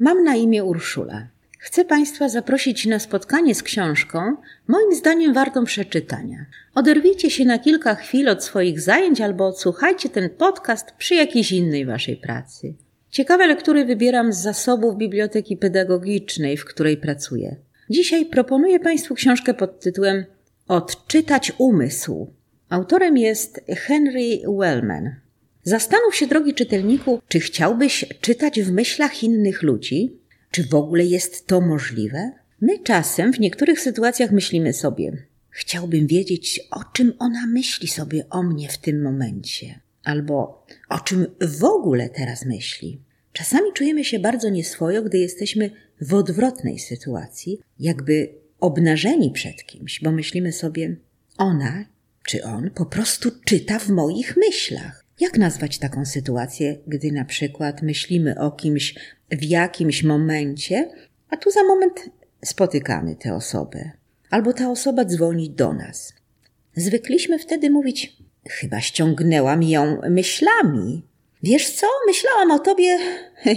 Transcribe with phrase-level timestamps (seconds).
[0.00, 1.28] Mam na imię Urszula.
[1.58, 4.36] Chcę Państwa zaprosić na spotkanie z książką,
[4.68, 6.46] moim zdaniem wartą przeczytania.
[6.74, 11.86] Oderwijcie się na kilka chwil od swoich zajęć albo odsłuchajcie ten podcast przy jakiejś innej
[11.86, 12.74] Waszej pracy.
[13.10, 17.56] Ciekawe lektury wybieram z zasobów Biblioteki Pedagogicznej, w której pracuję.
[17.90, 20.24] Dzisiaj proponuję Państwu książkę pod tytułem
[20.68, 22.32] Odczytać umysł.
[22.68, 25.14] Autorem jest Henry Wellman.
[25.62, 30.16] Zastanów się, drogi czytelniku, czy chciałbyś czytać w myślach innych ludzi?
[30.50, 32.32] Czy w ogóle jest to możliwe?
[32.60, 35.12] My czasem w niektórych sytuacjach myślimy sobie:
[35.50, 41.26] Chciałbym wiedzieć, o czym ona myśli sobie o mnie w tym momencie, albo o czym
[41.40, 43.00] w ogóle teraz myśli.
[43.32, 45.70] Czasami czujemy się bardzo nieswojo, gdy jesteśmy
[46.00, 50.96] w odwrotnej sytuacji, jakby obnażeni przed kimś, bo myślimy sobie:
[51.38, 51.84] Ona
[52.24, 55.04] czy on po prostu czyta w moich myślach.
[55.20, 58.94] Jak nazwać taką sytuację, gdy na przykład myślimy o kimś
[59.30, 60.90] w jakimś momencie,
[61.30, 62.10] a tu za moment
[62.44, 63.90] spotykamy tę osobę,
[64.30, 66.14] albo ta osoba dzwoni do nas?
[66.76, 68.16] Zwykliśmy wtedy mówić:
[68.48, 71.02] Chyba ściągnęłam ją myślami.
[71.42, 72.98] Wiesz co, myślałam o tobie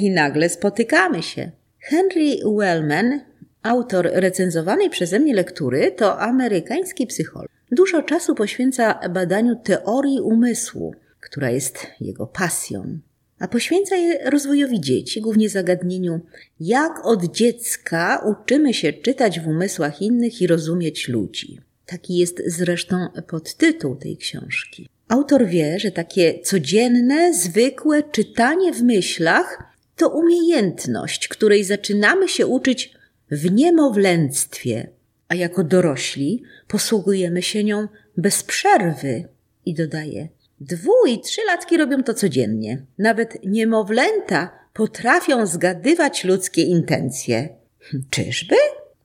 [0.00, 1.50] i nagle spotykamy się.
[1.78, 3.20] Henry Wellman,
[3.62, 7.50] autor recenzowanej przeze mnie lektury, to amerykański psycholog.
[7.72, 12.98] Dużo czasu poświęca badaniu teorii umysłu, która jest jego pasją,
[13.38, 16.20] a poświęca je rozwojowi dzieci, głównie zagadnieniu,
[16.60, 21.60] jak od dziecka uczymy się czytać w umysłach innych i rozumieć ludzi.
[21.86, 22.96] Taki jest zresztą
[23.28, 24.88] podtytuł tej książki.
[25.08, 29.62] Autor wie, że takie codzienne, zwykłe czytanie w myślach
[29.96, 32.94] to umiejętność, której zaczynamy się uczyć
[33.30, 34.88] w niemowlęctwie,
[35.28, 39.28] a jako dorośli posługujemy się nią bez przerwy.
[39.66, 40.28] I dodaje,
[40.62, 42.82] dwu i trzylatki robią to codziennie.
[42.98, 47.48] Nawet niemowlęta potrafią zgadywać ludzkie intencje.
[48.10, 48.56] Czyżby?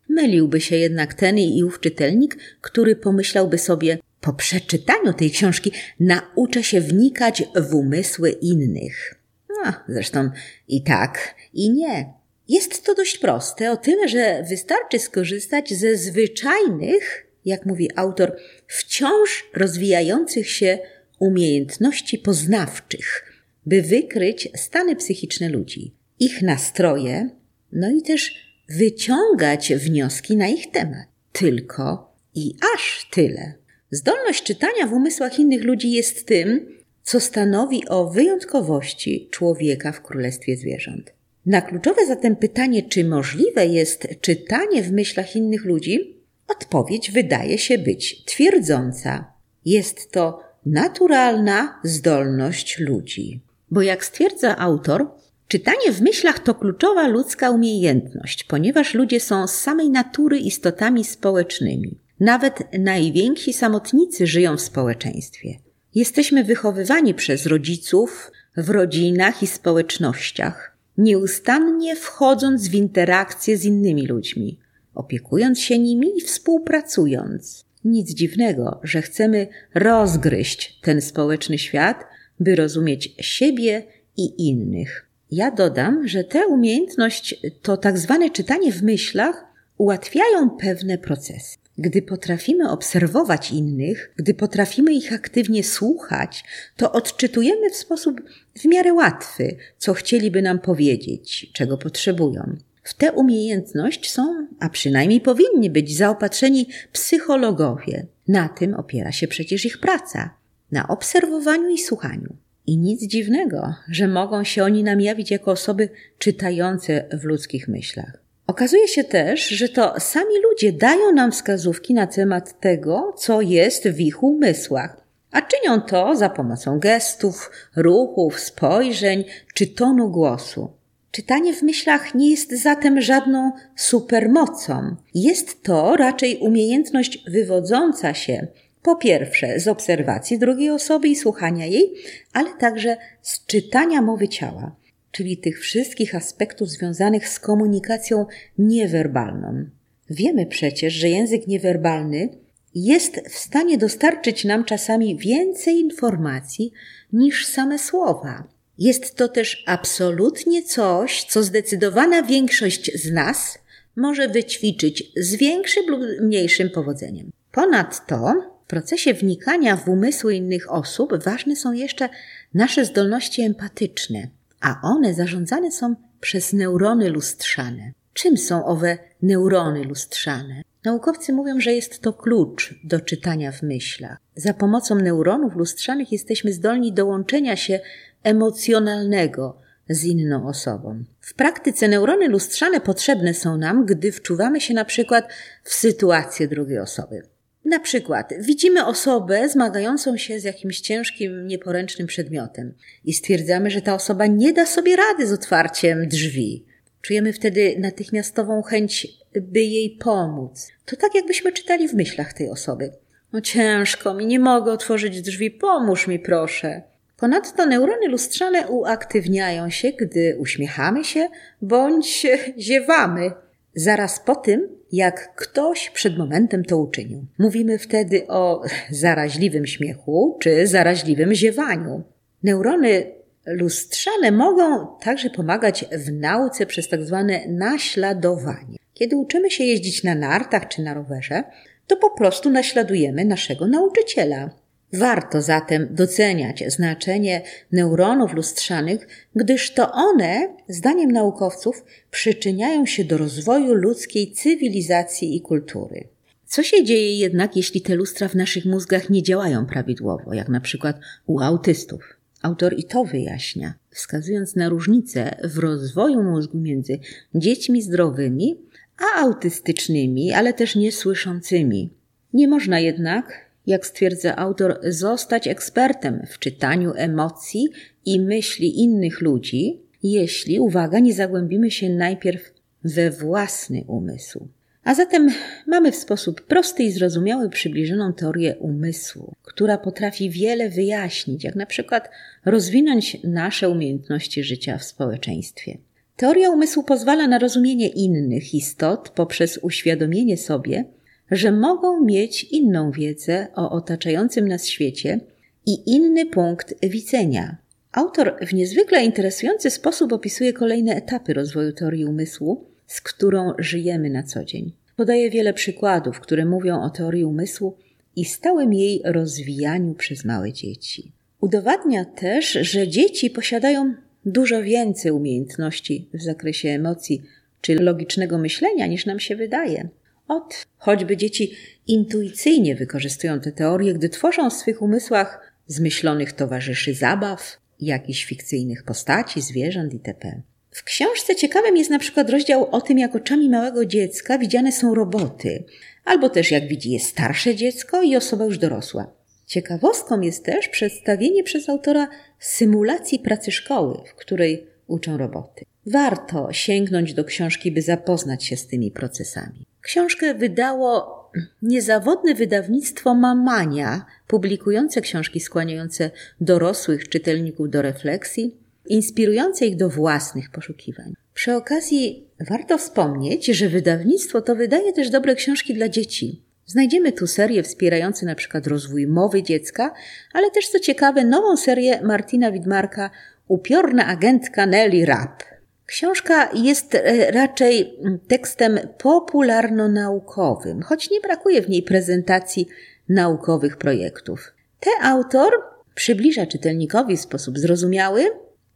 [0.10, 6.64] Myliłby się jednak ten i ów czytelnik, który pomyślałby sobie, po przeczytaniu tej książki nauczę
[6.64, 9.16] się wnikać w umysły innych.
[9.50, 10.30] No, zresztą
[10.68, 12.14] i tak, i nie.
[12.50, 18.36] Jest to dość proste, o tyle, że wystarczy skorzystać ze zwyczajnych, jak mówi autor,
[18.68, 20.80] wciąż rozwijających się
[21.20, 23.34] umiejętności poznawczych,
[23.66, 27.30] by wykryć stany psychiczne ludzi, ich nastroje,
[27.72, 28.36] no i też
[28.70, 31.08] wyciągać wnioski na ich temat.
[31.32, 33.54] Tylko i aż tyle.
[33.92, 40.58] Zdolność czytania w umysłach innych ludzi jest tym, co stanowi o wyjątkowości człowieka w królestwie
[40.58, 41.14] zwierząt.
[41.46, 46.18] Na kluczowe zatem pytanie, czy możliwe jest czytanie w myślach innych ludzi,
[46.48, 49.34] odpowiedź wydaje się być twierdząca.
[49.66, 53.42] Jest to naturalna zdolność ludzi.
[53.72, 55.12] Bo jak stwierdza autor,
[55.48, 61.98] czytanie w myślach to kluczowa ludzka umiejętność, ponieważ ludzie są z samej natury istotami społecznymi.
[62.20, 65.60] Nawet najwięksi samotnicy żyją w społeczeństwie.
[65.96, 74.60] Jesteśmy wychowywani przez rodziców w rodzinach i społecznościach nieustannie wchodząc w interakcje z innymi ludźmi,
[74.96, 77.67] opiekując się nimi i współpracując.
[77.86, 82.06] Nic dziwnego, że chcemy rozgryźć ten społeczny świat,
[82.40, 83.84] by rozumieć siebie
[84.18, 85.08] i innych.
[85.32, 89.46] Ja dodam, że tę umiejętność to tak zwane czytanie w myślach
[89.78, 91.58] ułatwiają pewne procesy.
[91.78, 96.44] Gdy potrafimy obserwować innych, gdy potrafimy ich aktywnie słuchać,
[96.78, 98.22] to odczytujemy w sposób
[98.60, 102.58] w miarę łatwy, co chcieliby nam powiedzieć, czego potrzebują.
[102.88, 108.06] W tę umiejętność są, a przynajmniej powinni być zaopatrzeni psychologowie.
[108.28, 110.30] Na tym opiera się przecież ich praca
[110.72, 112.36] na obserwowaniu i słuchaniu.
[112.68, 118.24] I nic dziwnego, że mogą się oni nam jawić jako osoby czytające w ludzkich myślach.
[118.48, 123.88] Okazuje się też, że to sami ludzie dają nam wskazówki na temat tego, co jest
[123.88, 124.98] w ich umysłach,
[125.32, 129.24] a czynią to za pomocą gestów, ruchów, spojrzeń
[129.54, 130.77] czy tonu głosu.
[131.18, 134.96] Czytanie w myślach nie jest zatem żadną supermocą.
[135.16, 138.48] Jest to raczej umiejętność wywodząca się
[138.84, 141.94] po pierwsze z obserwacji drugiej osoby i słuchania jej,
[142.34, 144.76] ale także z czytania mowy ciała
[145.12, 148.26] czyli tych wszystkich aspektów związanych z komunikacją
[148.58, 149.66] niewerbalną.
[150.10, 152.30] Wiemy przecież, że język niewerbalny
[152.76, 156.72] jest w stanie dostarczyć nam czasami więcej informacji
[157.14, 158.57] niż same słowa.
[158.80, 163.60] Jest to też absolutnie coś, co zdecydowana większość z nas
[163.96, 167.32] może wyćwiczyć z większym lub mniejszym powodzeniem.
[167.52, 168.34] Ponadto
[168.66, 172.10] w procesie wnikania w umysły innych osób ważne są jeszcze
[172.54, 174.28] nasze zdolności empatyczne,
[174.62, 177.92] a one zarządzane są przez neurony lustrzane.
[178.14, 180.62] Czym są owe neurony lustrzane?
[180.86, 184.18] Naukowcy mówią, że jest to klucz do czytania w myślach.
[184.36, 187.80] Za pomocą neuronów lustrzanych jesteśmy zdolni do łączenia się
[188.24, 189.58] emocjonalnego
[189.90, 191.04] z inną osobą.
[191.22, 195.30] W praktyce neurony lustrzane potrzebne są nam, gdy wczuwamy się na przykład
[195.64, 197.24] w sytuację drugiej osoby.
[197.66, 202.74] Na przykład widzimy osobę zmagającą się z jakimś ciężkim, nieporęcznym przedmiotem
[203.06, 206.66] i stwierdzamy, że ta osoba nie da sobie rady z otwarciem drzwi.
[207.02, 209.08] Czujemy wtedy natychmiastową chęć,
[209.42, 210.68] by jej pomóc.
[210.86, 212.92] To tak, jakbyśmy czytali w myślach tej osoby.
[213.34, 216.82] No ciężko mi, nie mogę otworzyć drzwi, pomóż mi proszę.
[217.18, 221.28] Ponadto neurony lustrzane uaktywniają się, gdy uśmiechamy się
[221.62, 222.28] bądź
[222.58, 223.32] ziewamy.
[223.76, 227.26] Zaraz po tym, jak ktoś przed momentem to uczynił.
[227.40, 232.04] Mówimy wtedy o zaraźliwym śmiechu czy zaraźliwym ziewaniu.
[232.44, 233.12] Neurony
[233.46, 238.78] lustrzane mogą także pomagać w nauce przez tak zwane naśladowanie.
[238.94, 241.44] Kiedy uczymy się jeździć na nartach czy na rowerze,
[241.88, 244.50] to po prostu naśladujemy naszego nauczyciela.
[244.94, 247.42] Warto zatem doceniać znaczenie
[247.72, 256.08] neuronów lustrzanych, gdyż to one, zdaniem naukowców, przyczyniają się do rozwoju ludzkiej cywilizacji i kultury.
[256.46, 260.62] Co się dzieje jednak, jeśli te lustra w naszych mózgach nie działają prawidłowo, jak na
[260.62, 262.18] przykład u autystów?
[262.42, 267.00] Autor i to wyjaśnia, wskazując na różnicę w rozwoju mózgu między
[267.36, 268.58] dziećmi zdrowymi
[268.98, 271.90] a autystycznymi, ale też niesłyszącymi.
[272.34, 277.70] Nie można jednak, jak stwierdza autor, zostać ekspertem w czytaniu emocji
[278.06, 282.54] i myśli innych ludzi, jeśli, uwaga, nie zagłębimy się najpierw
[282.84, 284.48] we własny umysł.
[284.84, 285.30] A zatem
[285.68, 291.66] mamy w sposób prosty i zrozumiały przybliżoną teorię umysłu, która potrafi wiele wyjaśnić, jak na
[291.66, 292.10] przykład
[292.46, 295.78] rozwinąć nasze umiejętności życia w społeczeństwie.
[296.16, 300.86] Teoria umysłu pozwala na rozumienie innych istot poprzez uświadomienie sobie,
[301.32, 305.20] że mogą mieć inną wiedzę o otaczającym nas świecie
[305.66, 307.58] i inny punkt widzenia.
[307.92, 314.24] Autor w niezwykle interesujący sposób opisuje kolejne etapy rozwoju teorii umysłu, z którą żyjemy na
[314.24, 314.72] co dzień.
[314.96, 317.78] Podaje wiele przykładów, które mówią o teorii umysłu
[318.16, 321.12] i stałym jej rozwijaniu przez małe dzieci.
[321.42, 323.94] Udowadnia też, że dzieci posiadają
[324.26, 327.22] dużo więcej umiejętności w zakresie emocji
[327.62, 329.90] czy logicznego myślenia niż nam się wydaje.
[330.28, 331.52] Od choćby dzieci
[331.88, 339.42] intuicyjnie wykorzystują te teorie, gdy tworzą w swych umysłach zmyślonych towarzyszy zabaw, jakichś fikcyjnych postaci,
[339.42, 340.42] zwierząt itp.
[340.72, 344.96] W książce ciekawym jest na przykład rozdział o tym, jak oczami małego dziecka widziane są
[344.96, 345.64] roboty,
[346.06, 349.14] albo też jak widzi je starsze dziecko i osoba już dorosła.
[349.46, 352.08] Ciekawostką jest też przedstawienie przez autora
[352.40, 355.66] symulacji pracy szkoły, w której uczą roboty.
[355.86, 359.67] Warto sięgnąć do książki, by zapoznać się z tymi procesami.
[359.88, 361.18] Książkę wydało
[361.62, 366.12] niezawodne wydawnictwo Mamania, publikujące książki skłaniające
[366.42, 368.56] dorosłych czytelników do refleksji,
[368.86, 371.14] inspirujące ich do własnych poszukiwań.
[371.34, 376.42] Przy okazji warto wspomnieć, że wydawnictwo to wydaje też dobre książki dla dzieci.
[376.66, 379.94] Znajdziemy tu serie wspierające na przykład rozwój mowy dziecka,
[380.34, 383.10] ale też co ciekawe nową serię Martina Widmarka
[383.48, 385.57] Upiorna agentka Nelly Rapp.
[385.88, 392.68] Książka jest e, raczej tekstem popularno-naukowym, choć nie brakuje w niej prezentacji
[393.10, 394.54] naukowych projektów.
[394.80, 395.52] Ten autor
[395.96, 398.26] przybliża czytelnikowi w sposób zrozumiały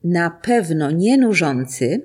[0.04, 2.02] na pewno nie nużący,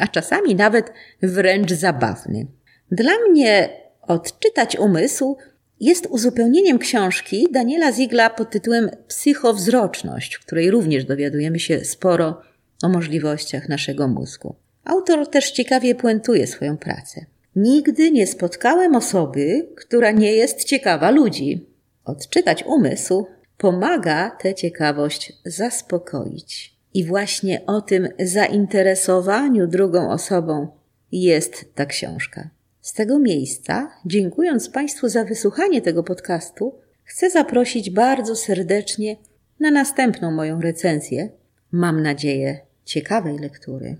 [0.00, 2.46] a czasami nawet wręcz zabawny.
[2.90, 3.68] Dla mnie
[4.02, 5.36] odczytać umysł
[5.80, 12.40] jest uzupełnieniem książki Daniela Zigla pod tytułem Psychowzroczność, w której również dowiadujemy się sporo
[12.82, 14.54] o możliwościach naszego mózgu.
[14.84, 17.26] Autor też ciekawie puentuje swoją pracę.
[17.56, 21.66] Nigdy nie spotkałem osoby, która nie jest ciekawa ludzi.
[22.04, 23.26] Odczytać umysł
[23.58, 26.76] pomaga tę ciekawość zaspokoić.
[26.94, 30.68] I właśnie o tym zainteresowaniu drugą osobą
[31.12, 32.50] jest ta książka.
[32.80, 39.16] Z tego miejsca, dziękując Państwu za wysłuchanie tego podcastu, chcę zaprosić bardzo serdecznie
[39.60, 41.28] na następną moją recenzję.
[41.76, 43.96] Mam nadzieję, ciekawej lektury.